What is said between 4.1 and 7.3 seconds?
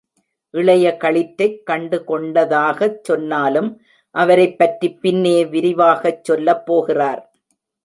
அவரைப் பற்றிப் பின்னே விரிவாகச் சொல்லப் போகிறார்.